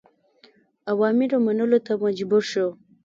[0.91, 2.67] اوامرو منلو ته مجبور شو.